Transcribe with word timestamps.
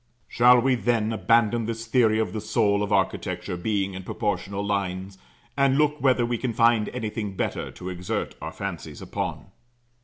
Shall 0.27 0.59
we, 0.59 0.73
then, 0.73 1.13
abandon 1.13 1.67
this 1.67 1.85
theory 1.85 2.17
of 2.17 2.33
the 2.33 2.41
soul 2.41 2.81
of 2.81 2.91
architecture 2.91 3.55
being 3.55 3.93
in 3.93 4.01
proportional 4.01 4.65
lines, 4.65 5.19
and 5.55 5.77
look 5.77 6.01
whether 6.01 6.25
we 6.25 6.39
can 6.39 6.53
find 6.53 6.89
anything 6.89 7.35
better 7.35 7.69
to 7.69 7.89
exert 7.89 8.33
our 8.41 8.51
fancies 8.51 8.99
upon? 9.03 9.51